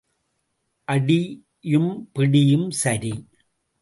அடியும் 0.87 1.91
பிடியும் 2.13 2.67
சரி. 2.71 3.13